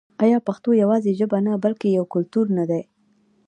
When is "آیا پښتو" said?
0.23-0.69